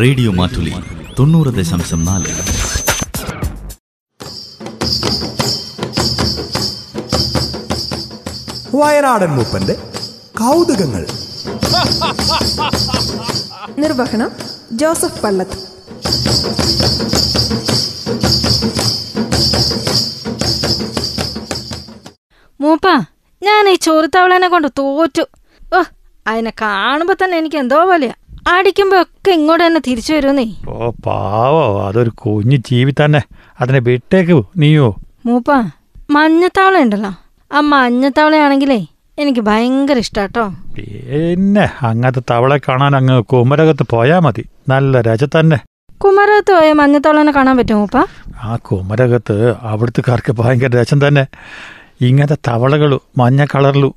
[0.00, 0.74] Radio Mattoli
[1.18, 2.30] തൊണ്ണൂറ് ദശാംശം നാല്.
[8.76, 9.74] വയനാടൻ മൂപ്പന്റെ
[10.40, 11.06] കൗതുകങ്ങൾ.
[13.78, 14.30] നിർവഹണം
[14.72, 15.58] ജോസഫ് പള്ളത്ത്
[22.60, 22.86] മൂപ്പ
[23.42, 25.22] ഞാൻ ഈ ചോറുത്തവളനെ കൊണ്ട് തോറ്റു.
[25.74, 25.82] ഓ
[26.26, 28.14] അതിനെ കാണുമ്പോ തന്നെ എനിക്ക് എന്തോ പോലെയാ.
[28.48, 31.88] അടിക്കുമ്പോ ഒക്കെ ഇങ്ങോട്ട് തന്നെ തിരിച്ചു വരുന്നേ ഓ പാവോ.
[31.88, 33.22] അതൊരു കുഞ്ഞു ജീവി തന്നെ.
[33.60, 34.96] അതിനെ വിട്ടേക്ക് നീയോ.
[35.26, 35.50] മൂപ്പ
[36.10, 37.14] മഞ്ഞത്താവള ഉണ്ടല്ലോ.
[37.52, 38.86] ആ മഞ്ഞത്താവളയാണെങ്കിലേ
[39.18, 40.54] എനിക്ക് ഭയങ്കര ഇഷ്ടാട്ടോ.
[40.76, 44.44] പിന്നെ അങ്ങനത്തെ തവളെ കാണാൻ അങ്ങ് കുമരകത്ത് പോയാ മതി.
[44.68, 45.58] നല്ല രജ തന്നെ.
[45.98, 48.06] കുമരകത്ത് പോയ മഞ്ഞത്തവളനെ കാണാൻ പറ്റുമോ മൂപ്പ?
[48.42, 51.26] ആ കുമരകത്ത് അവിടുത്തുകാർക്ക് ഭയങ്കര രസം തന്നെ.
[52.00, 53.94] ഇങ്ങനത്തെ തവളകളു മഞ്ഞ കളറിലു.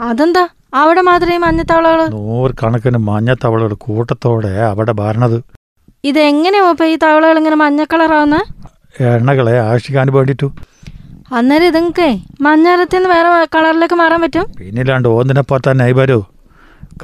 [0.00, 0.48] അതെന്താ?
[0.80, 5.38] അവിടെ മാത്രമേ മഞ്ഞത്തവളകൾ നൂറുകണക്കിന് മഞ്ഞ തവളകൾ കൂട്ടത്തോടെ അവിടെ ഭരണത്.
[6.04, 8.38] ഇതെങ്ങനെയാ മൂപ്പ ഈ തവളകൾ ഇങ്ങനെ മഞ്ഞ കളറാവുന്ന?
[9.00, 10.48] എണ്ണകളെ ആകർഷിക്കാൻ വേണ്ടിട്ടു
[11.36, 12.08] അന്നേരം ഇതുങ്ങൾക്ക്
[12.44, 14.46] മഞ്ഞറത്തിൽ നിന്ന് വേറെ കളറിലേക്ക് മാറാൻ പറ്റും?
[14.58, 16.18] പിന്നില്ലാണ്ട് ഓന്നിനെ പോറ്റാൻ നൈബരോ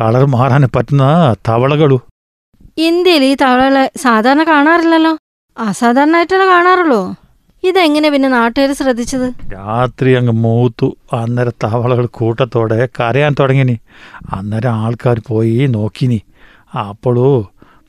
[0.00, 1.04] കളർ മാറാൻ പറ്റുന്ന
[1.48, 1.98] തവളകളു.
[2.88, 5.12] ഇന്ത്യയിൽ ഈ തവളകളെ സാധാരണ കാണാറില്ലല്ലോ?
[5.56, 7.00] അസാധാരണ അസാധാരണമായിട്ടല്ലേ കാണാറുള്ളൂ?
[7.64, 9.28] ഇതെങ്ങനെ പിന്നെ നാട്ടുകാർ ശ്രദ്ധിച്ചത്?
[9.52, 10.96] രാത്രി അങ്ങ് മൂത്തു.
[11.12, 13.76] അന്നേരം തവളകൾ കൂട്ടത്തോടെ കരയാൻ തുടങ്ങിനി.
[14.32, 16.20] അന്നേരം ആൾക്കാർ പോയി നോക്കിനി.
[16.86, 17.28] അപ്പോഴൂ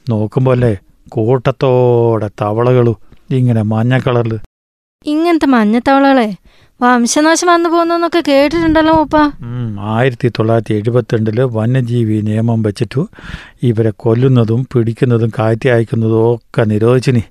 [0.09, 0.73] നോക്കുമ്പോല്ലേ
[1.09, 2.95] കൂട്ടത്തോടെ തവളകളു
[3.31, 4.39] ഇങ്ങനെ മഞ്ഞ കളറിൽ
[5.05, 6.29] ഇങ്ങനത്തെ മഞ്ഞത്തവളകളെ
[6.79, 9.17] വംശനാശം വന്നു പോകുന്നൊക്കെ കേട്ടിട്ടുണ്ടല്ലോ മൂപ്പ
[9.93, 13.01] ആയിരത്തി തൊള്ളായിരത്തി എഴുപത്തിരണ്ടിൽ വന്യജീവി നിയമം വെച്ചിട്ടു
[13.63, 17.23] ഇവരെ കൊല്ലുന്നതും പിടിക്കുന്നതും കാറ്റി അയക്കുന്നതും ഒക്കെ നിരോധിച്ചിനി.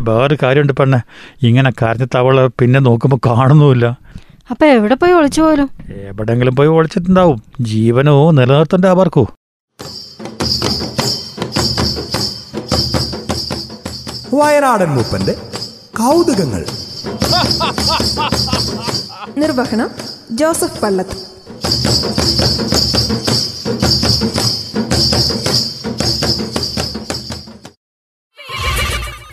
[0.00, 0.98] വേറെ കാര്യമുണ്ട് പെണ്ണെ.
[1.42, 3.98] ഇങ്ങനെ കരഞ്ഞ തവള പിന്നെ നോക്കുമ്പോൾ കാണുന്നുമില്ല.
[4.50, 5.70] അപ്പൊ എവിടെ പോയി ഒളിച്ചു പോലും?
[5.90, 7.42] എവിടെങ്കിലും പോയി ഒളിച്ചിട്ടുണ്ടാവും.
[7.60, 9.26] ജീവനോ നിലനിർത്തണ്ടേ അവർക്കോ?
[14.34, 15.34] വയനാടൻ മൂപ്പന്റെ
[15.98, 16.64] കൗതുകങ്ങൾ.
[19.38, 19.90] നിർവഹണം
[20.30, 21.16] ജോസഫ് പള്ളത്ത്